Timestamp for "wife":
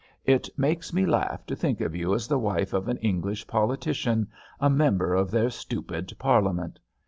2.39-2.73